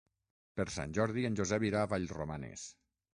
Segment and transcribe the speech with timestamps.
[0.59, 2.65] Per Sant Jordi en Josep irà a Vallromanes.